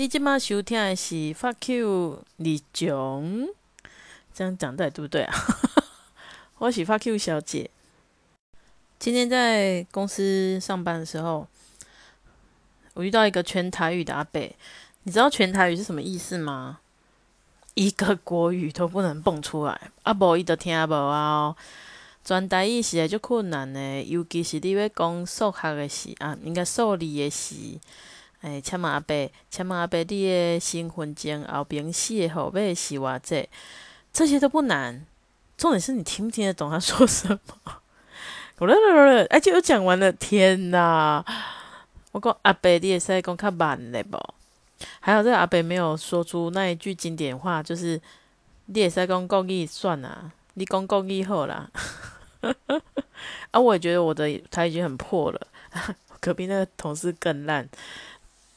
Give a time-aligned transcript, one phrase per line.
[0.00, 3.50] 你今麦收听的是《Fuck You》李炯，
[4.32, 5.34] 这样讲对对不对啊？
[6.56, 7.68] 我是 Fuck You 小姐。
[8.98, 11.46] 今天在公司上班的时候，
[12.94, 14.40] 我遇到一个全台语的阿伯。
[15.02, 16.78] 你知道全台语是什么意思吗？
[17.74, 21.54] 一个国语都不能蹦出来，啊无伊都听无啊。
[22.24, 27.78] 全台语是就困难的，尤其是你要讲数学的时啊，应该数理的时。
[28.42, 33.48] 诶，请问阿伯，请问阿伯，你的身份证后边写的号码是偌济？
[34.12, 35.04] 这些都不难，
[35.58, 37.72] 重点是你听不听得懂他说什么？
[38.58, 41.24] 我啦啦啦，哎，就讲完了，天哪！
[42.12, 44.18] 我讲阿伯，你会使讲较慢嘞无？
[45.00, 48.00] 还有这个阿伯没有说出那一句经典话，就是
[48.66, 51.70] “你也在讲国语算啊，你讲国语好啦。
[53.52, 55.46] ”啊，我也觉得我的台已经很破了。
[56.20, 57.66] 隔壁那个同事更烂，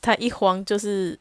[0.04, 1.18] 他一慌就是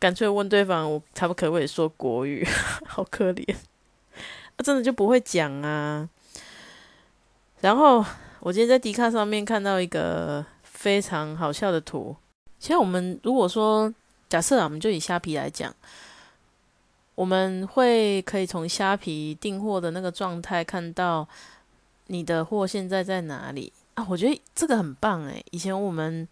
[0.00, 2.44] 干脆问对方：“我他们可不可以说国语？”
[2.84, 3.54] 好可怜，
[4.56, 6.08] 啊真的就不会讲啊。
[7.60, 8.04] 然后
[8.40, 12.16] 我今天在迪卡上面看到一个非常好笑的图。
[12.58, 13.94] 其实我们如果说
[14.28, 15.72] 假设啊，我们就以虾皮来讲，
[17.14, 21.28] 我们会可以从虾皮订货的那个状态看到
[22.08, 24.04] 你的货现在在哪里啊？
[24.10, 25.44] 我觉得这个很棒诶。
[25.52, 26.26] 以前我们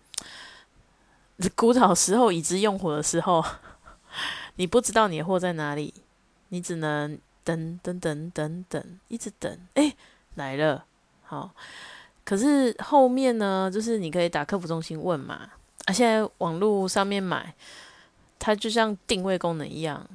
[1.54, 3.44] 古早时候已知用火的时候，
[4.56, 5.94] 你不知道你的货在哪里，
[6.48, 9.94] 你只能等等等等等，一直等，哎，
[10.34, 10.84] 来了，
[11.22, 11.50] 好。
[12.24, 15.48] 可是后面呢，就是你可以打客服中心问嘛。
[15.86, 17.54] 啊，现在网络上面买，
[18.38, 20.06] 它就像定位功能一样，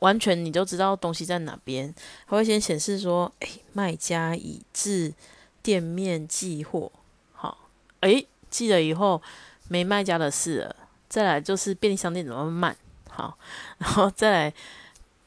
[0.00, 1.94] 完全你都知道东西在哪边。
[2.26, 5.14] 它会先显示说，哎，卖家已至
[5.62, 6.90] 店面寄货。
[7.32, 7.58] 好，
[8.00, 9.22] 哎，寄了以后
[9.68, 10.76] 没卖家的事了。
[11.08, 12.76] 再来就是便利商店怎么慢？
[13.08, 13.38] 好，
[13.78, 14.54] 然后再来，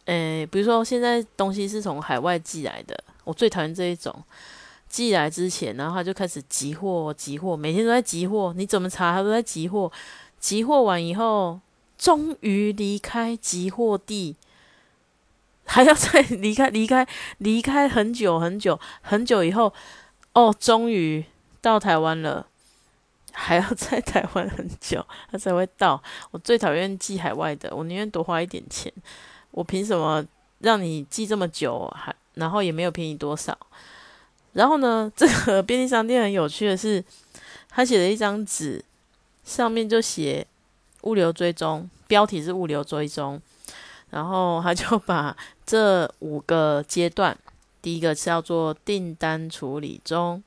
[0.06, 4.23] 诶，比如说现在东西是从海外寄来的，我最讨厌这一种。
[4.88, 8.54] 寄来之前，然后他就开始集货，集货，每天都在集货。
[8.58, 9.89] 你怎么查，他都在集货。
[10.38, 11.61] 集货完以后，
[11.98, 14.36] 终于离开集货地，
[15.64, 19.73] 还要再离开，离开，离开很久很久很久以后，
[20.33, 21.23] 哦，终于
[21.61, 22.48] 到台湾了，
[23.33, 26.02] 还要 在台湾很久，他才会到。
[26.31, 28.92] 我最讨厌寄海外的，我宁愿多花一点钱。
[29.52, 30.25] 我凭什么
[30.59, 33.58] 让你寄这么久，还然后也没有便宜多少？
[34.53, 37.03] 然后呢，这个便利商店很有趣的是，
[37.69, 38.83] 他写了一张纸，
[39.43, 40.45] 上面就写
[41.02, 43.42] 物流追踪，标题是物流追踪。
[44.09, 47.37] 然后他就把这五个阶段，
[47.81, 50.43] 第一个是要做订单处理中，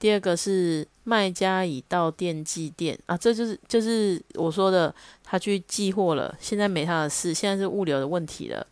[0.00, 8.66] 第二个是卖家已到店寄店啊，这就是就是我说的，他去寄货了，现在没他的事，现在是物流的问题了。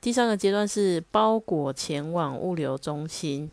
[0.00, 3.50] 第三个阶段是包裹前往物流中心。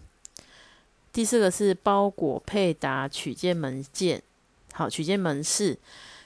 [1.12, 4.24] 第四个是包裹配达取件门件，
[4.72, 5.78] 好取件门市。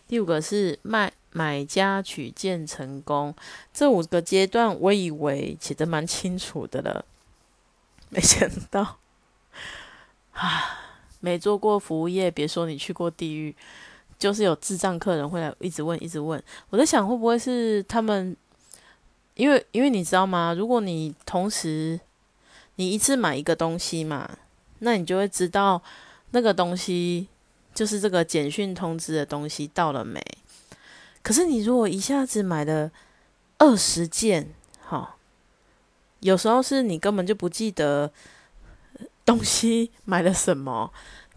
[0.07, 3.33] 第五个是卖买家取件成功。
[3.73, 7.03] 这五个阶段，我以为写的蛮清楚的了，
[8.09, 8.99] 没想到，
[10.33, 10.86] 啊，
[11.19, 13.55] 没做过服务业，别说你去过地狱，
[14.19, 16.41] 就是有智障客人会来一直问，一直问。
[16.69, 18.35] 我在想，会不会是他们？
[19.35, 20.53] 因为因为你知道吗？
[20.57, 21.99] 如果你同时
[22.75, 24.29] 你一次买一个东西嘛。
[24.79, 25.81] 那你就会知道
[26.29, 27.27] 那个东西
[27.73, 30.23] 就是这个简讯通知的东西到了没？
[31.23, 32.91] 可是你如果一下子买了
[33.57, 35.17] 二十件，好，
[36.19, 38.11] 有时候是你根本就不记得
[39.27, 40.91] 东西买了什么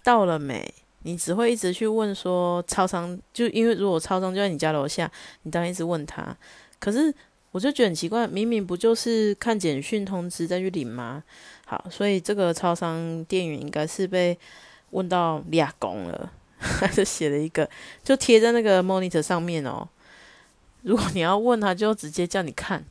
[0.05, 5.11] 到了没，你只会一直去问说超商，就因为如果超商就在你家楼下，
[5.43, 6.35] 你当然一直问他。
[6.79, 7.13] 可是
[7.51, 11.23] 我就觉得很奇怪，明明不就是看简讯通知再去领吗？
[11.67, 14.39] 好，所以这个超商店员应该是被
[14.91, 17.69] 问到俩公了，他就写了一个，
[18.05, 19.89] 就贴在那个 monitor 上面哦。
[20.83, 22.85] 如果你要问他，就直接叫你看。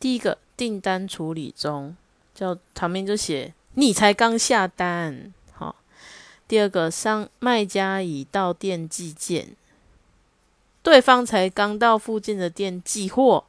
[0.00, 1.94] 第一个订单处理中，
[2.34, 5.76] 叫旁边就写你才刚下单，好。
[6.48, 9.56] 第二个商卖家已到店寄件，
[10.82, 13.44] 对方才刚到附近的店寄货。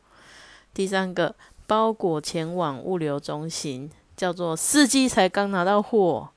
[0.73, 1.35] 第三个
[1.65, 3.91] 包裹前往物流中心。
[4.17, 6.29] 叫做司机才刚拿到货。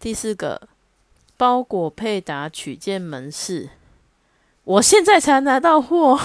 [0.00, 0.66] 第四个
[1.36, 3.68] 包裹配达取件门市，
[4.64, 6.18] 我现在才拿到货。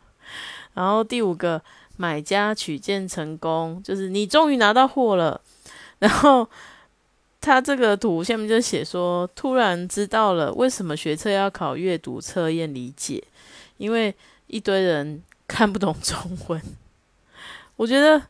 [0.74, 1.62] 然后第五个
[1.96, 5.40] 买家取件成功，就是你终于拿到货了。
[5.98, 6.48] 然后
[7.40, 13.22] 他这个图下面就写说，突然知道了为什么学测要考阅读测验理解，
[13.76, 14.14] 因为
[14.46, 16.16] 一堆人看不懂中
[16.48, 16.60] 文。
[17.76, 18.20] 我觉得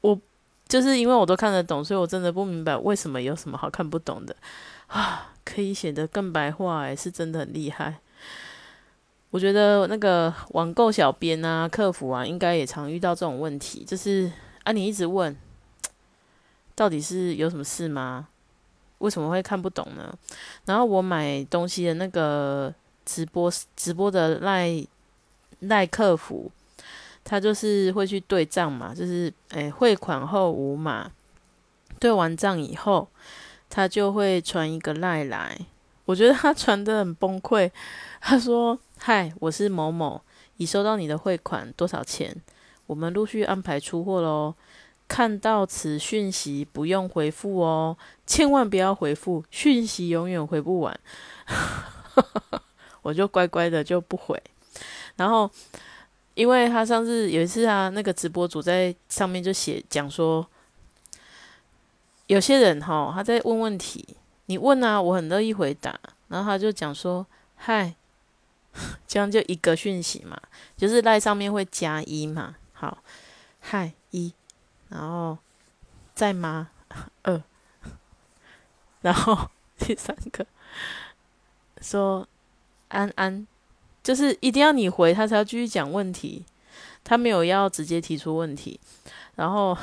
[0.00, 0.18] 我
[0.66, 4.34] 就是因为我都看得懂，所以我真的不明白为什么有什么好看不懂的
[4.86, 5.34] 啊？
[5.44, 8.00] 可以写得更白话，哎，是真的很厉害。
[9.30, 14.30] 我觉得那个网购小编啊、客服啊，应该也常遇到这种问题，就是
[14.64, 15.34] 啊，你一直问。
[16.78, 18.28] 到底是有什么事吗？
[18.98, 20.16] 为什么会看不懂呢？
[20.64, 22.72] 然后我买东西的那个
[23.04, 24.86] 直播直播的赖
[25.58, 26.48] 赖客服，
[27.24, 31.10] 他就是会去对账嘛，就是诶汇款后无码，
[31.98, 33.08] 对完账以后，
[33.68, 35.58] 他就会传一个赖来。
[36.04, 37.68] 我觉得他传的很崩溃。
[38.20, 40.22] 他说：“嗨，我是某某，
[40.58, 42.34] 已收到你的汇款，多少钱？
[42.86, 44.54] 我们陆续安排出货喽。”
[45.08, 47.96] 看到此讯息不用回复哦，
[48.26, 51.00] 千万不要回复，讯息永远回不完。
[53.02, 54.40] 我就乖乖的就不回。
[55.16, 55.50] 然后，
[56.34, 60.46] 因为他上次有一次啊，那个直播主在上面就写讲说，
[62.26, 64.06] 有些人哈他在问问题，
[64.46, 65.98] 你问啊，我很乐意回答。
[66.28, 67.26] 然后他就讲说，
[67.56, 67.94] 嗨，
[69.08, 70.38] 这样就一个讯息嘛，
[70.76, 72.98] 就是赖上面会加一嘛，好，
[73.60, 74.34] 嗨一。
[74.88, 75.38] 然后
[76.14, 76.70] 在吗？
[77.22, 77.42] 二，
[79.02, 80.46] 然后第三个
[81.80, 82.26] 说
[82.88, 83.46] 安安，
[84.02, 86.44] 就是一定要你回他才要继续讲问题，
[87.04, 88.80] 他没有要直接提出问题。
[89.36, 89.76] 然后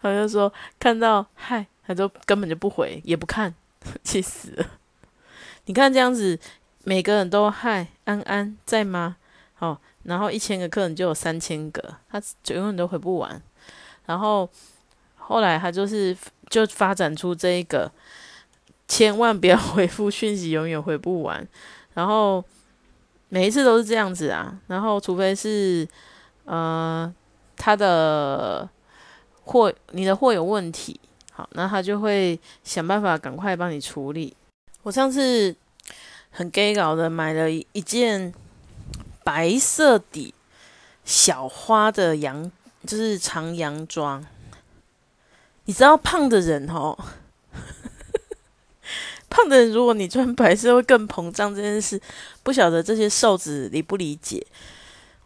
[0.00, 3.54] 他就说看到嗨，他就根本就不回也不看，
[4.02, 4.66] 气死了！
[5.66, 6.38] 你看这样子，
[6.84, 9.16] 每个人都嗨安安在吗？
[9.54, 12.22] 好，然后一千个客人就有三千个，他
[12.54, 13.42] 永远都回不完。
[14.06, 14.48] 然后
[15.16, 16.16] 后来他就是
[16.50, 17.90] 就发展出这一个，
[18.86, 21.46] 千万不要回复讯息，永远回不完。
[21.94, 22.44] 然后
[23.30, 24.58] 每一次都是这样子啊。
[24.66, 25.88] 然后除非是
[26.44, 27.12] 呃
[27.56, 28.68] 他的
[29.44, 31.00] 货，你的货有问题，
[31.32, 34.36] 好，那他就会想办法赶快帮你处理。
[34.82, 35.56] 我上次
[36.30, 38.34] 很 gay 搞的买了一件
[39.24, 40.34] 白色底
[41.04, 42.52] 小花的羊。
[42.86, 44.24] 就是长洋装，
[45.64, 46.96] 你知道胖的人哦，
[49.30, 52.00] 胖的人如果你穿白色会更膨胀这件事，
[52.42, 54.46] 不晓得这些瘦子理不理解？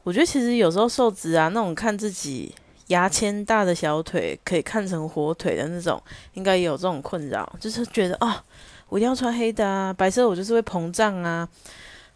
[0.04, 2.54] 我觉得其实有时候瘦子啊，那种看自己
[2.86, 6.00] 牙签大的小腿可以看成火腿的那种，
[6.34, 8.42] 应该也有这种困扰，就是觉得哦，
[8.88, 11.48] 我一定要穿黑的啊，白色我就是会膨胀啊。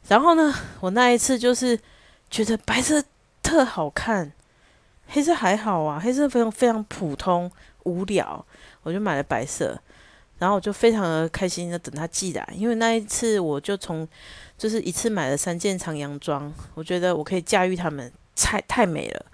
[0.09, 1.79] 然后呢，我那一次就是
[2.31, 3.03] 觉得白色
[3.43, 4.33] 特好看。
[5.15, 7.51] 黑色还好啊，黑色非常非常普通
[7.83, 8.43] 无聊，
[8.83, 9.79] 我就买了白色，
[10.39, 14.09] 然后我就非常的开心的等它寄来，因为那一次我就从
[14.57, 19.27] 就是一次买了三件长洋装，我觉得我可以驾驭它们，太太美了。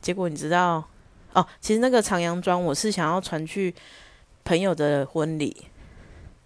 [0.00, 0.84] 结果你知道
[1.32, 3.74] 哦，其实那个长洋装我是想要穿去
[4.44, 5.66] 朋友的婚礼，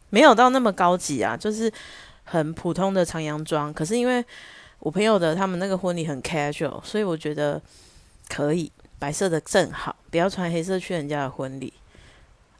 [0.09, 1.71] 没有到那么高级啊，就是
[2.25, 3.71] 很普通的长洋装。
[3.75, 4.25] 可是因为
[4.79, 7.61] 我朋友的他们那个婚礼很 casual，所以我觉得。
[8.29, 11.73] 可以，白色的正好，不要穿黑色去人家的婚礼。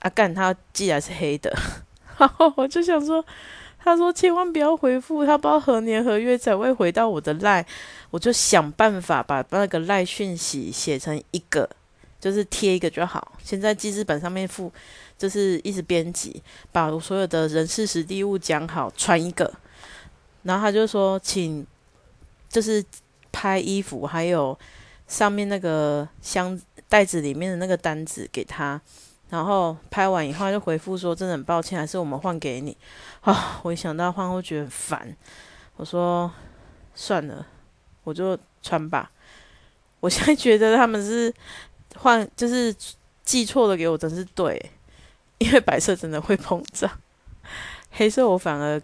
[0.01, 1.57] 阿干他既然是黑的，
[2.19, 3.25] 然 后我就想说，
[3.79, 7.65] 他说千万不要回复，他不知道何年何月才会回到我的赖，
[8.11, 11.71] 我就想办法把那个赖讯息写成一个，
[12.19, 13.39] 就是贴一个就好。
[13.45, 14.73] 现在记事本上面附，
[15.17, 19.53] 就是一直编辑，把所有的人事实地物讲好，传一个。
[20.43, 21.65] 然后他就说，请
[22.49, 22.85] 就是
[23.31, 24.59] 拍衣服，还有。
[25.07, 28.81] 上面那个箱袋子里面的那个单子给他，
[29.29, 32.77] 然后拍完以后就回复说：“真的很抱歉，还是我们换给你。”
[33.21, 35.17] 啊，我一想到换，我觉得很烦。
[35.77, 36.31] 我说
[36.95, 37.47] ：“算了，
[38.05, 39.11] 我就穿吧。”
[40.01, 41.33] 我现在觉得他们是
[41.97, 42.75] 换，就是
[43.23, 44.71] 寄错了给我，真是对。
[45.39, 46.91] 因为白色真的会膨胀，
[47.91, 48.81] 黑色我反而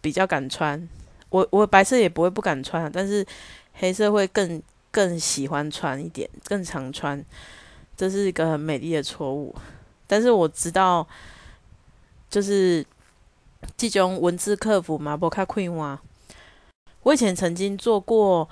[0.00, 0.88] 比较敢穿。
[1.30, 3.26] 我我白色也不会不敢穿，但是
[3.74, 4.62] 黑色会更。
[4.96, 7.22] 更喜欢穿一点，更常穿，
[7.94, 9.54] 这是一个很美丽的错误。
[10.06, 11.06] 但是我知道，
[12.30, 12.82] 就是
[13.76, 16.00] 这种文字客服嘛，不卡亏哇。
[17.02, 18.48] 我以前曾经做过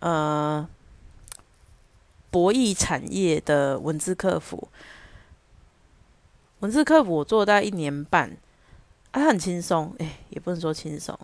[0.00, 0.68] 呃
[2.32, 4.66] 博弈产业的文字客服，
[6.58, 8.36] 文字客服我做了大概一年半，
[9.12, 11.16] 啊，很轻松，哎，也不能说轻松，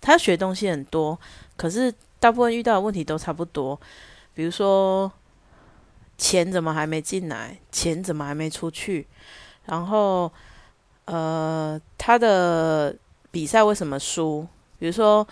[0.00, 1.18] 他学东西很多，
[1.56, 1.92] 可是。
[2.22, 3.80] 大部分遇到的问题都差不多，
[4.32, 5.10] 比如说
[6.16, 9.08] 钱怎么还没进来，钱怎么还没出去，
[9.64, 10.30] 然后
[11.06, 12.94] 呃，他的
[13.32, 14.46] 比赛为什么输？
[14.78, 15.26] 比如说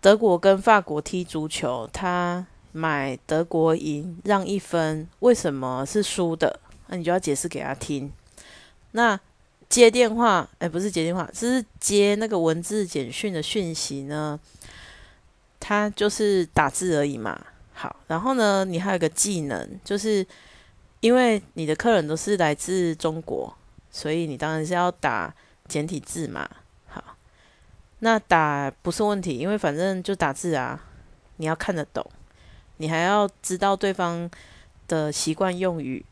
[0.00, 6.60] 德国跟法国踢足球，他买德国赢让一分，为什么是输的？
[6.86, 8.12] 那你就要解释给他听。
[8.92, 9.18] 那
[9.68, 14.38] 接电话，哎，不是接电话，是接那个文字简讯的讯息呢？
[15.60, 17.38] 他就是打字而已嘛。
[17.72, 20.26] 好，然后呢，你还有个技能，就是
[21.00, 23.54] 因为你的客人都是来自中国，
[23.90, 25.34] 所以你当然是要打
[25.66, 26.48] 简体字嘛。
[26.86, 27.02] 好，
[28.00, 30.84] 那打不是问题，因为反正就打字啊，
[31.36, 32.04] 你要看得懂，
[32.78, 34.30] 你还要知道对方
[34.86, 36.04] 的习惯用语。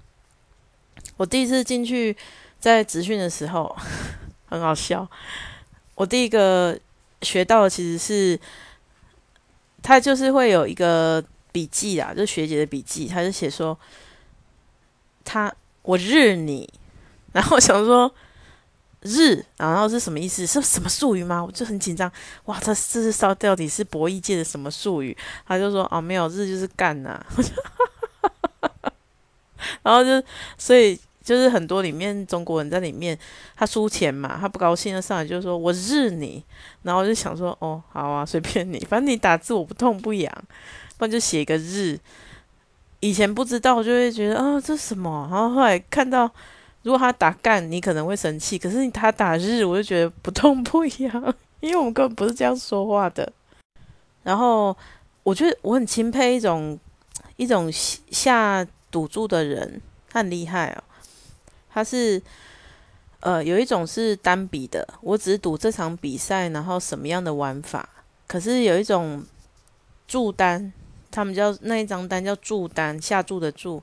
[1.17, 2.17] 我第一次进去。
[2.59, 3.77] 在职训的时候
[4.49, 5.07] 很好笑，
[5.95, 6.77] 我第一个
[7.21, 8.41] 学到的其实是，
[9.87, 13.79] 他就是会有一个笔记啊，就学姐的笔记，他就写说，
[15.25, 16.69] 他我日你，
[17.33, 18.13] 然后想说
[19.03, 20.45] 日，然后是什么意思？
[20.45, 21.45] 是什么术语吗？
[21.45, 22.11] 我就很紧张，
[22.47, 25.17] 哇，他这是烧到底是博弈界的什么术语？
[25.47, 27.25] 他就说哦，没有日就是干呐，
[29.85, 30.21] 然后就
[30.59, 30.99] 所以。
[31.27, 33.19] 就是很多里面中国人在里面，
[33.57, 36.41] 他输钱嘛，他不高兴，的上来就说我日你，
[36.85, 40.33] 然后我就想说哦，好啊，随便你，反正你打字我不痛不痒，
[40.97, 41.99] 不然就写一个日。
[43.01, 46.31] 以前不知道就会觉得啊这什么，然后后来看到
[46.83, 53.33] 如果他打干，你可能会生气，可是他打日，我就觉得不痛不痒，因为我们根本不是这样说话的。
[54.23, 54.77] 然后
[55.25, 56.79] 我觉得我很钦佩一种
[57.35, 60.85] 一种下赌注的人，他很厉害哦。
[61.77, 62.23] 它是，
[63.21, 67.87] 呃，有一种是单笔的，我只是赌这场比赛，然后什么样的玩法。
[68.27, 69.23] 可是有一种
[70.09, 70.73] 注单，
[71.11, 73.83] 他们叫那一张单叫注单，下注的注，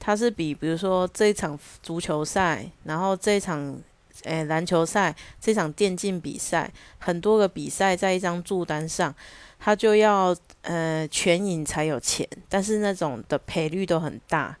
[0.00, 3.80] 它是比，比如说这一场足球赛，然后这一场
[4.24, 9.14] 诶篮球赛，这场电竞比赛，很多个比赛在一张注单上，
[9.60, 14.58] 他就要呃全赢才有钱，但是那种的赔率都很大。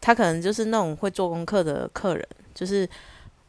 [0.00, 2.88] 他可能就是那种会做功课的客人，就是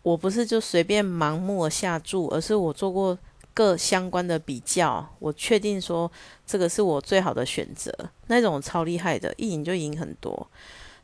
[0.02, 3.18] 我不是就随便盲目的下注，而是我做过
[3.54, 6.12] 各相关的比较，我确定说
[6.46, 7.94] 这个是我最好的选择。
[8.28, 10.48] 那种超厉害的，一赢就赢很多。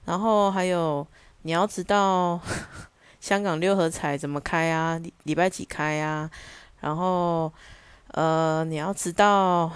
[0.06, 1.06] 然后还有
[1.42, 2.40] 你要知道
[3.20, 6.30] 香港六合彩怎么开啊，礼拜几开啊？
[6.80, 7.52] 然后
[8.12, 9.72] 呃你要知道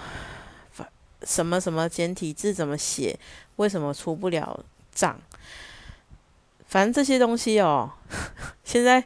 [1.22, 3.18] 什么什么简体字怎么写，
[3.56, 5.20] 为什么出不了账？
[6.70, 7.90] 反正这些东西哦，
[8.62, 9.00] 现在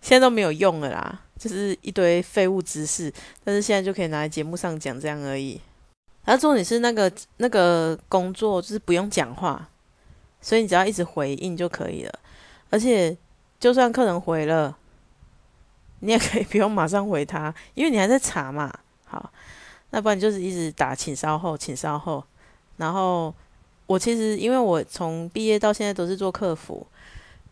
[0.00, 3.12] 现在都没有用了啦，就是一堆废物知识。
[3.44, 5.60] 但是现在就可以拿来节目上讲这样而已。
[6.24, 9.68] 然后重点是那个那个工作就是不用讲话，
[10.40, 12.18] 所以你只要一直回应就可以了。
[12.70, 13.14] 而且
[13.58, 14.74] 就算客人回了，
[15.98, 18.72] 你也可以不用马上回他，因为你还在查嘛。
[19.04, 19.30] 好，
[19.90, 22.24] 那不然就是一直打，请稍后，请稍后。
[22.78, 23.34] 然后
[23.90, 26.86] 我其实因为我从毕业到现在都是做客服。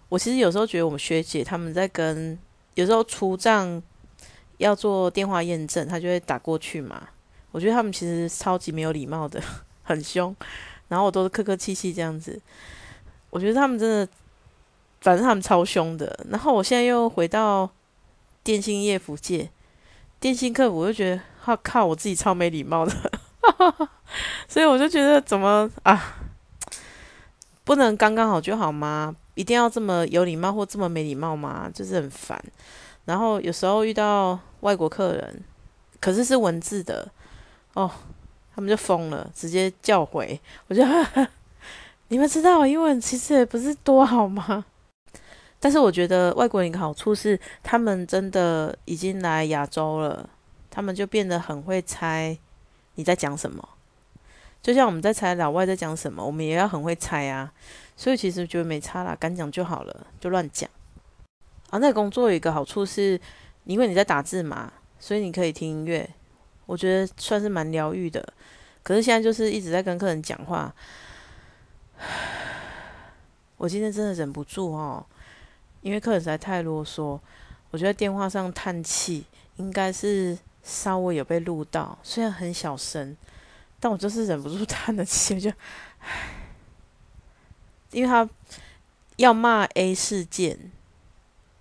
[0.09, 2.39] 我其实有时候觉得我们学姐他们在跟
[2.77, 3.83] 有时候出账
[4.59, 7.09] 要做电话验证，他就会打过去嘛。
[7.51, 9.43] 我觉得他们其实超级没有礼貌的，
[9.83, 10.33] 很凶，
[10.87, 12.41] 然后我都是客客气气这样子。
[13.31, 14.09] 我觉得他们真的，
[15.01, 16.25] 反正他们超凶的。
[16.31, 17.69] 然后我现在又回到
[18.45, 19.51] 电信业服界，
[20.21, 22.93] 电信客服，我就觉得，靠靠，我自己超没礼貌的，
[24.47, 26.15] 所以我就觉得怎么啊，
[27.69, 29.15] 不能刚刚好就好吗？
[29.35, 31.71] 一定要这么有礼貌或这么没礼貌吗？
[31.75, 32.43] 就是很烦。
[33.05, 35.45] 然后有时候遇到外国客人，
[36.01, 37.07] 可是是文字的
[37.75, 37.91] 哦，
[38.55, 40.41] 他们就疯了，直接叫回。
[40.69, 40.83] 我就
[42.09, 44.65] 你们知道英文其实也不是多好吗？
[45.61, 50.27] 但是我觉得外国人一个好处是，他们真的已经来亚洲了，
[50.71, 52.39] 他们就变得很会猜
[52.95, 53.69] 你在讲什么。
[54.63, 57.53] 就像我们在猜老外在讲什么，我们也要很会猜啊。
[57.97, 60.69] 所以其实觉得没差啦，敢讲就好了，就乱讲。
[61.71, 63.21] 啊，那工作有一个好处是，
[63.65, 66.09] 因为你在打字嘛，所以你可以听音乐，
[66.67, 68.27] 我觉得算是蛮疗愈的。
[68.83, 70.73] 可是现在就是一直在跟客人讲话，
[73.59, 75.05] 我今天真的忍不住哦，
[75.83, 77.19] 因为客人实在太啰嗦。
[77.71, 79.25] 我觉得电话上叹气
[79.57, 83.15] 应该是稍微有被录到，虽然很小声，
[83.81, 85.51] 但我就是忍不住 叹了气，就。
[87.91, 88.29] 因为他
[89.17, 90.59] 要骂 A 事件，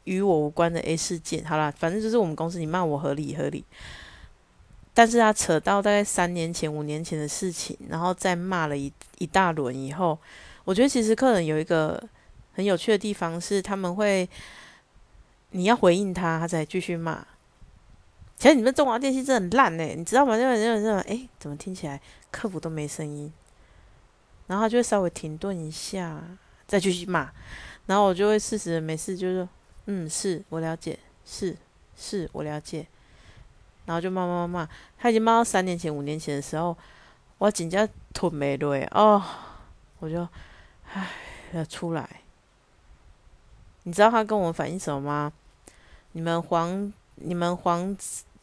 [0.03, 3.63] 与我无关的 A 事件，好啦，反正就是我们公司，你骂我合理合理。
[4.93, 10.19] 但是他扯到大概三年前、五年前的事情，然后再骂了一一大轮以后，
[10.65, 12.03] 我觉得其实客人有一个
[12.53, 14.27] 很有趣的地方是，他们会
[15.51, 17.25] 你要回应他，他才继续骂。
[18.37, 20.37] 其实你们中华电信真的很烂呢，你知道吗？
[20.37, 23.33] 因为因为因为哎，怎么听起来客服都没声音？
[24.45, 26.23] 然后他就会稍微停顿一下，
[26.67, 27.31] 再继续骂。
[27.87, 29.49] 然后我就会适时没事，就说
[29.87, 31.57] 嗯，是我了解，是
[31.95, 32.85] 是我了解。
[33.85, 36.77] 然后就骂骂骂骂，他已经骂到三年前、五年前的时候，
[37.39, 39.23] 我紧接吞没落哦，
[39.99, 40.27] 我就
[40.93, 41.09] 唉
[41.53, 42.21] 要出来。
[43.83, 45.33] 你知道他跟我反映什么吗？
[46.11, 47.97] 你们黄你们黄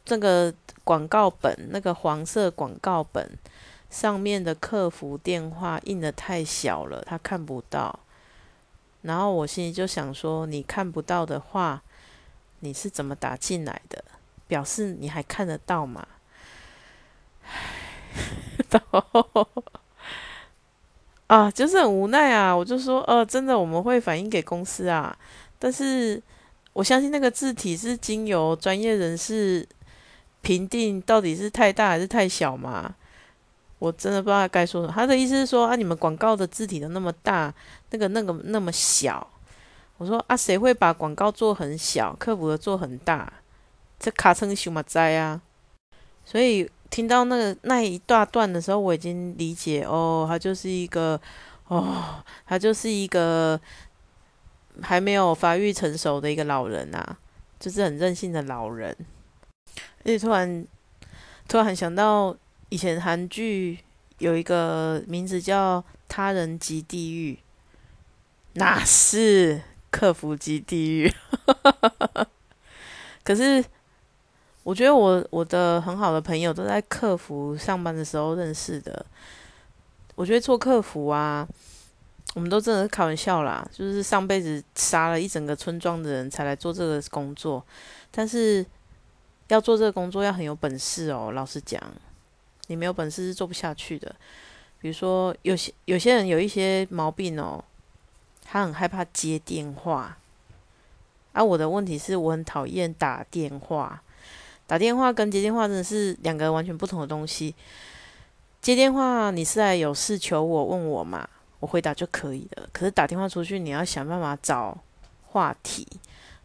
[0.04, 0.52] 这个
[0.84, 3.30] 广告本那个黄色广告本
[3.88, 7.98] 上面的客服电话印的太小了，他看不到。
[9.02, 11.82] 然后我心里就想说，你看不到的话，
[12.60, 14.04] 你是怎么打进来的？
[14.46, 16.06] 表示你还看得到吗？
[21.28, 22.54] 啊，就是很无奈啊！
[22.54, 25.16] 我就说，呃，真的我们会反映给公司啊，
[25.58, 26.22] 但是
[26.74, 29.66] 我相信那个字体是经由专业人士
[30.44, 32.94] 评定，到底是太大还是太小嘛？
[33.80, 34.92] 我真的不知道该说什么。
[34.94, 37.52] 他的意思是说，啊，你们广告的字体都那么大，
[37.90, 39.26] 那个那个那么小。
[39.96, 43.32] 我说，啊，谁会把广告做很小，客服的做很大？
[43.98, 45.40] 这卡称熊马仔啊！
[46.24, 51.18] 所以听到那个那一大段的时候，我已经理解哦，他就是一个
[51.68, 53.58] 哦，他就是一个
[54.82, 57.16] 还没有发育成熟的一个老人啊，
[57.58, 58.94] 就是很任性的老人。
[60.00, 60.66] 而且突然
[61.48, 62.36] 突然想到
[62.68, 63.78] 以前韩剧
[64.18, 67.34] 有一个名字叫《他人即地狱》，
[68.54, 71.12] 那是客服即地狱，
[73.24, 73.64] 可是。
[74.64, 79.04] 我觉得我我的很好的朋友都在客服上班的时候认识的。
[80.14, 81.46] 我觉得做客服啊，
[82.34, 87.62] 我们都真的是开玩笑啦，就是上辈子杀了一整个村庄的人才来做这个工作。
[88.10, 88.64] 但是
[89.48, 91.80] 要做这个工作要很有本事哦，老实讲，
[92.66, 94.14] 你没有本事是做不下去的。
[94.80, 97.62] 比如说有些有些人有一些毛病哦，
[98.44, 100.16] 他很害怕接电话。
[101.32, 104.00] 啊，我的问题是我很讨厌打电话。
[104.66, 107.54] 打电话跟接电话真的是两个完全不同的东西。
[108.62, 111.28] 接电话你是来有事求我问我嘛，
[111.60, 112.68] 我回答就可以了。
[112.72, 114.78] 可是打电话出去，你要想办法找
[115.24, 115.86] 话题。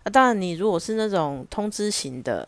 [0.03, 2.47] 那当然，你如果是那种通知型的，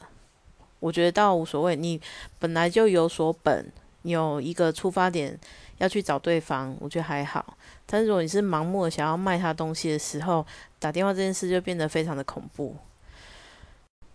[0.82, 1.78] 我觉得倒无所谓。
[1.78, 2.02] 你
[2.38, 5.39] 本来就有所本，有一个出发点
[5.78, 7.56] 要去找对方，我觉得还好。
[7.86, 10.46] 但如果你是盲目的想要卖他东西的时候，
[10.80, 12.76] 打电话这件事就变得非常的恐怖。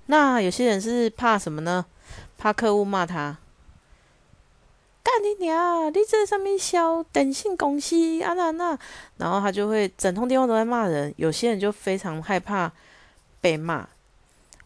[0.07, 1.87] 那有些人是怕什么呢？
[2.39, 3.39] 怕客户骂他，
[5.03, 5.91] 干你娘！
[5.91, 8.79] 你这上面小电信公司啊那那，
[9.17, 11.13] 然后他就会整通电话都在骂人。
[11.17, 12.71] 有些人就非常害怕
[13.41, 13.89] 被骂。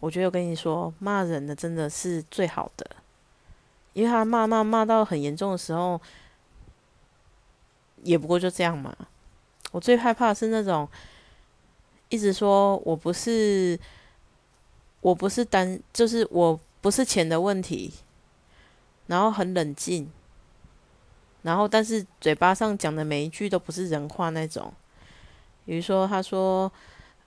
[0.00, 2.84] 我觉得我跟你说，骂人的真的是最好的，
[3.92, 6.00] 因为他骂骂骂到很严重的时候，
[8.02, 8.94] 也不过就这样嘛。
[9.70, 10.88] 我最害怕是那种
[12.08, 13.78] 一直说我不是。
[15.02, 17.90] 我不是单，就是我不是钱的问题，
[19.06, 20.12] 然后很冷静，
[21.40, 24.70] 然后但是嘴巴上讲的每一句都不是人话那种。
[25.64, 26.70] 比如说，他说：“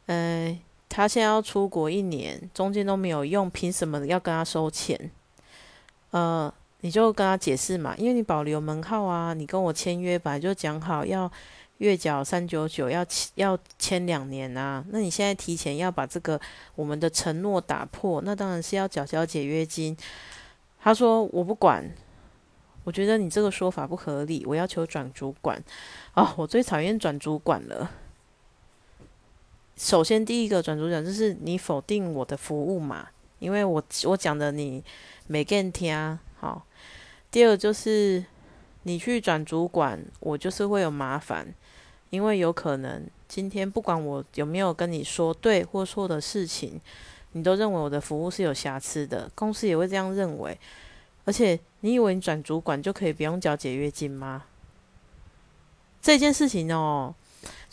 [0.05, 0.59] 嗯，
[0.93, 5.09] 他现在要出国一年，中间都没有用，凭什么要跟他收钱？”
[6.11, 11.31] 呃，你就跟他解释嘛，因为你保留门号啊，你跟我签约本来就讲好要。
[11.79, 16.39] 月缴三九九要要签两年啊，那你现在提前要把这个
[16.75, 19.97] 我们的承诺打破，那当然是要缴交解约金。
[20.79, 21.83] 他说我不管，
[22.85, 25.61] 我觉得你这个说法不合理，我要求转主管。
[26.13, 27.91] 哦，我最讨厌转主管了。
[29.75, 33.07] 首先第一个转主管就是你否定我的服务嘛，
[33.39, 34.83] 因为我我讲的你
[35.27, 36.65] 没跟听好。
[37.31, 38.23] 第二就是
[38.83, 41.53] 你去转主管，我就是会有麻烦。
[42.11, 46.79] 因为有可能今天不管我有没有跟你说对或错的事情，
[47.31, 50.55] 你都认为我的服务是有瑕疵的，公司也会这样认为。
[51.25, 54.43] 而且你以为你转主管就可以不用交解约金吗？
[56.03, 57.15] 这件事情哦，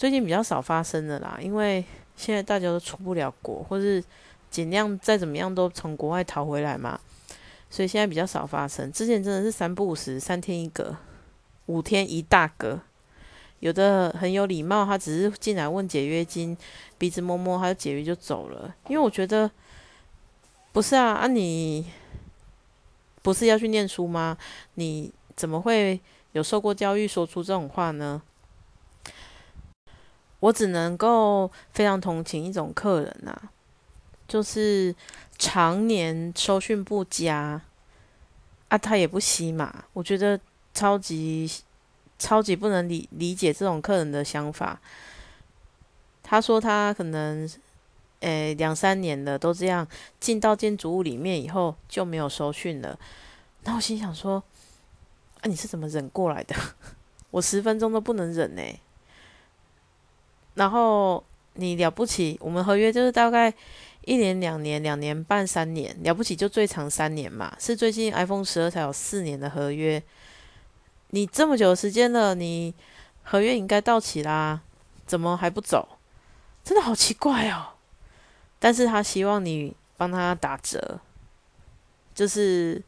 [0.00, 1.84] 最近比较少发生的啦，因为
[2.16, 4.02] 现在大家都出不了国，或是
[4.50, 6.98] 尽量再怎么样都从国外逃回来嘛，
[7.68, 8.90] 所以现在比较少发生。
[8.90, 10.96] 之前真的是三不五时，三天一个，
[11.66, 12.80] 五天一大个。
[13.58, 16.56] 有的很有礼貌，他只是进来问解约金，
[16.96, 18.74] 鼻子摸摸，他就解约就走了。
[18.88, 19.50] 因为我觉得
[20.72, 21.84] 不是啊，啊你
[23.20, 24.38] 不是要去念书吗？
[24.76, 26.00] 你怎么会
[26.32, 28.22] 有受过教育说出这种话呢？
[30.40, 33.38] 我只能够非常同情一种客人呐，
[34.26, 34.94] 就是
[35.38, 37.61] 常年收讯不佳
[38.68, 40.40] 啊，他也不吸嘛，我觉得
[40.72, 41.50] 超级
[42.18, 44.81] 超级不能理理解这种客人的想法。
[46.22, 47.50] 他说他可能
[48.20, 49.87] 诶两三年了都这样，
[50.20, 52.98] 进到建筑物里面以后就没有收讯了。
[53.64, 54.42] 那我心想说，
[55.40, 56.55] 啊你是怎么忍过来的？
[57.33, 58.62] 我十分钟都不能忍呢。
[60.61, 63.51] 然后你了不起，我们合约就是大概
[64.05, 67.57] 一年、两年、两年半、三年，了不起就最长三年嘛。
[67.59, 70.03] 是最近 iPhone 十二才有四年的合约。
[71.12, 72.75] 你这么久时间了，你
[73.23, 74.61] 合约应该到期啦，
[75.07, 75.96] 怎么还不走？
[76.62, 77.68] 真的好奇怪哦。
[78.59, 81.01] 但是他希望你帮他打折，
[82.14, 82.83] 就是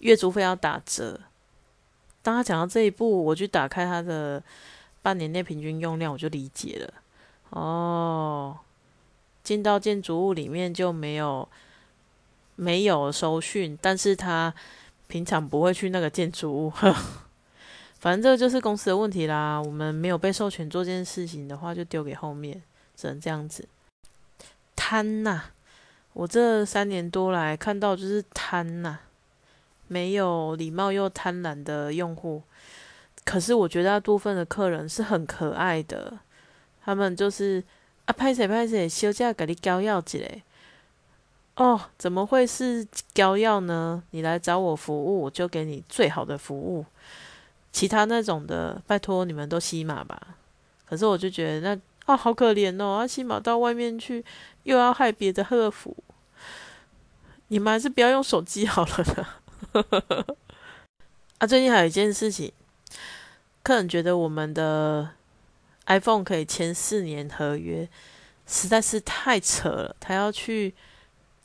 [0.00, 1.18] 月租费要打折。
[2.20, 4.42] 当他讲到这一步，我去打开他的。
[5.04, 6.94] 半年内平均用量我就理解了
[7.50, 8.56] 哦，
[9.42, 11.46] 进到建筑物里面就没有
[12.56, 14.54] 没有收讯，但是他
[15.06, 16.70] 平常不会去那个建筑物，
[17.98, 19.60] 反正这个就是公司的问题啦。
[19.60, 22.62] 我们没有被授权做这件事情的话，就丢给后面，
[22.96, 23.68] 只能这样子
[24.74, 25.50] 贪呐。
[26.14, 29.00] 我这三年多来看到就是贪呐，
[29.86, 32.42] 没有礼貌又贪婪的用户。
[33.24, 36.18] 可是我觉得大部分的客人是很可爱的，
[36.84, 37.62] 他们就是
[38.04, 40.42] 啊，拍谁拍谁，休假给你交药之类。
[41.56, 44.02] 哦，怎么会是交药呢？
[44.10, 46.84] 你来找我服务，我就给你最好的服务。
[47.72, 50.36] 其他那种的，拜托你们都吸码吧。
[50.84, 51.80] 可是我就觉得那
[52.12, 54.24] 啊，好可怜哦，啊，吸码到外面去，
[54.64, 55.96] 又要害别的客服。
[57.48, 59.26] 你们还是不要用手机好了呢。
[61.38, 62.52] 啊，最近还有一件事情。
[63.64, 65.08] 客人觉得我们的
[65.86, 67.88] iPhone 可以签四年合约，
[68.46, 69.96] 实在是太扯了。
[69.98, 70.74] 他要去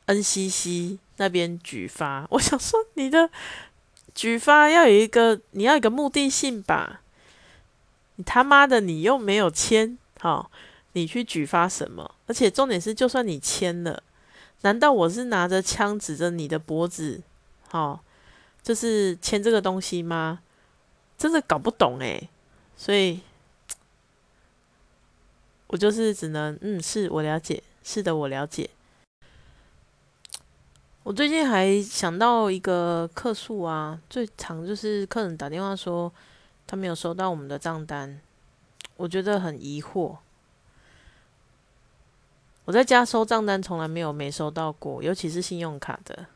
[0.06, 3.30] NCC 那边举发，我想说你的
[4.14, 7.00] 举发要有一个，你要一个目的性吧？
[8.18, 10.52] 你他妈的，你又没有签，好，
[10.92, 12.16] 你去举发什么？
[12.28, 14.04] 而且重点是，就算你签了，
[14.64, 17.22] 难道我是拿着枪指着你的脖子，
[17.70, 18.04] 好，
[18.62, 20.42] 就是签这个东西吗？
[21.20, 22.30] 真的搞不懂诶，
[22.78, 23.20] 所以
[25.68, 28.70] 我就是只能嗯，是我了解，是的，我了解。
[31.04, 36.10] 我最近还想到一个客诉啊，最常就是客人打电话说
[36.66, 38.22] 他没有收到我们的账单，
[38.96, 40.16] 我觉得很疑惑。
[42.64, 46.28] 我在家收账单从来没有没收到过，尤其是信用卡的。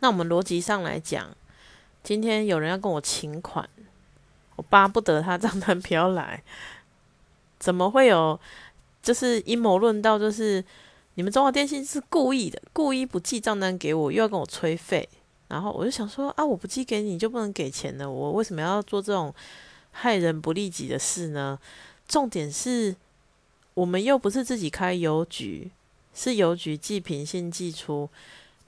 [0.00, 1.36] 那我们逻辑上来讲。
[2.02, 3.68] 今天有人要跟我请款，
[4.56, 6.42] 我巴不得他账单不要来。
[7.58, 8.38] 怎么会有？
[9.00, 10.62] 就是阴谋论到，就是
[11.14, 15.08] 你们中华电信是故意的，故意不寄账单给我，又要跟我催费。
[15.48, 19.34] 然后我就想说啊，我不寄给你就不能给钱了，我为什么要做这种
[19.92, 21.58] 害人不利己的事呢？
[22.06, 22.94] 重点是
[23.74, 25.70] 我们又不是自己开邮局，
[26.12, 28.10] 是邮局寄平信寄出。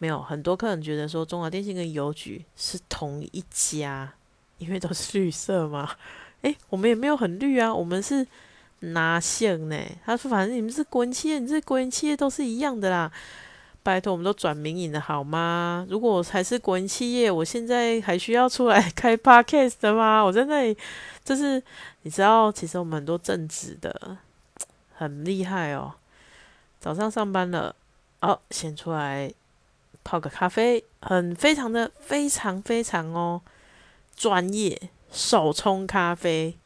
[0.01, 4.11] 没有很多客人觉得说中华电信跟邮局是同一家，
[4.57, 5.91] 因为都是绿色嘛。
[6.41, 8.27] 诶，我们也没有很绿啊，我们是
[8.81, 9.79] 拿线呢。
[10.07, 13.13] 他说反正你们是国营企业，你这国营企业都是一样的啦。
[13.83, 15.87] 拜托，我们都转民营的好吗？
[15.91, 20.23] 如果我才是国营企业，我现在还需要出来 开 podcast 的吗？
[20.23, 20.75] 我在那里
[21.23, 21.63] 就是
[22.03, 24.17] 你知道，其实我们很多正职的
[24.95, 25.93] 很厉害哦。
[26.79, 27.75] 早上上班了，
[28.21, 29.31] 哦，先出来。
[30.11, 33.41] 泡个咖啡，很非常的非常非常哦，
[34.17, 36.59] 专业手冲咖啡。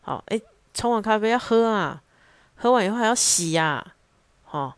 [0.00, 0.40] 好，诶，
[0.72, 2.02] 冲完咖啡要喝啊，
[2.56, 3.94] 喝完以后还要洗呀。
[4.42, 4.74] 好，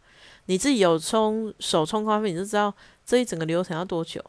[0.46, 2.74] 你自己有冲手冲咖啡，你就知道
[3.06, 4.20] 这一整个流程要多久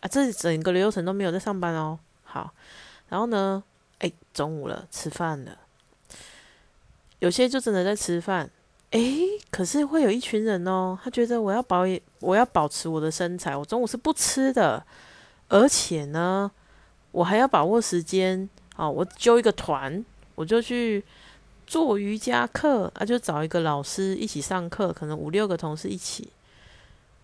[0.00, 0.08] 啊？
[0.08, 1.98] 这整个流程都没有在上班哦。
[2.24, 2.54] 好，
[3.10, 3.62] 然后呢，
[3.98, 5.58] 诶，中午了，吃饭了，
[7.18, 8.50] 有些就真的在吃饭。
[8.90, 11.84] 诶，可是会有一群人哦，他觉得我要保，
[12.18, 14.84] 我要保持我的身材，我中午是不吃的，
[15.48, 16.50] 而且呢，
[17.12, 21.04] 我还要把握时间啊，我揪一个团，我就去
[21.68, 26.28] 做瑜伽课啊，就找一个老师一起上课，可能五六个同事一起。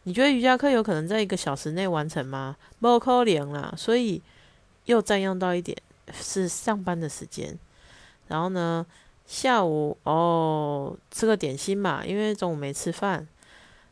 [0.04, 2.56] 你觉得瑜伽课有可能在一个小时内完成吗？
[2.78, 4.22] 不可能啦，所以
[4.84, 5.76] 又占用到一点
[6.12, 7.58] 是上班的时间，
[8.28, 8.86] 然后呢？
[9.26, 13.26] 下午哦，吃个点心嘛，因为中午没吃饭。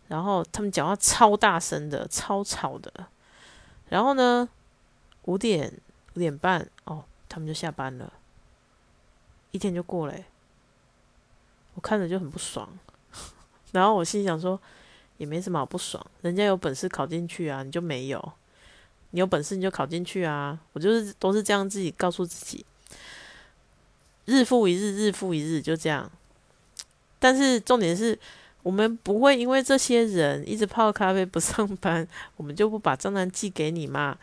[0.08, 2.92] 然后他们讲话超大声的，超吵的。
[3.88, 4.48] 然后呢，
[5.24, 5.72] 五点
[6.14, 8.12] 五点半哦，他们就下班了。
[9.50, 10.14] 一天就过了，
[11.74, 12.68] 我看着就很不爽。
[13.72, 14.60] 然后我心想说，
[15.16, 18.32] 也没什么好不爽，人家有本事考进去啊，你就没有。
[19.10, 20.58] 你有本事你就考进去啊！
[20.72, 22.66] 我就是都是这样自己告诉自己，
[24.26, 26.10] 日复一日，日复一日，就这样。
[27.18, 28.18] 但是重点是
[28.62, 32.06] 我们不会因为这些人一直泡咖啡不上班，
[32.36, 34.16] 我们就不把账单寄给你嘛？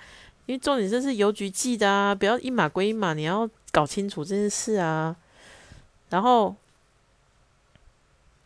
[0.48, 5.16] 因为重点这是邮局寄的啊，不要一码归一码，你要搞清楚这件事啊。
[6.10, 6.56] 然后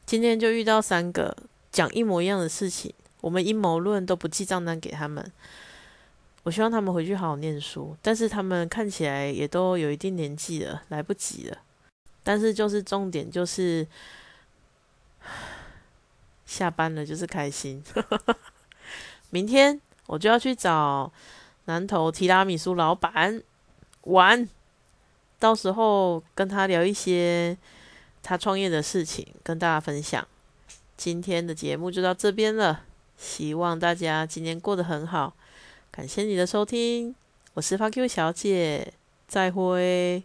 [0.06, 1.36] 今天就遇到三个
[1.72, 5.32] 讲一模一样的事情，我们阴谋论都不寄账单给他们。
[6.46, 11.58] 我希望他们回去好好念书，但是他们看起来也都有一定年纪了，来不及了。
[12.24, 13.86] 但是就是重点就是
[16.46, 17.84] 下班了就是开心。
[19.32, 21.12] 明天我就要去找
[21.66, 23.42] 南投提拉米苏老板
[24.02, 24.48] 玩，
[25.40, 27.58] 到时候跟他聊一些
[28.22, 30.28] 他创业的事情，跟大家分享。
[30.96, 32.84] 今天的节目就到这边了，
[33.18, 35.34] 希望大家今天过得很好。
[35.96, 37.16] 感谢你的收听，
[37.54, 38.92] 我是发 Q 小姐，
[39.30, 40.22] 再会。